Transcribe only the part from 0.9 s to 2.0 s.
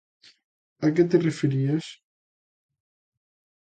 que te referías?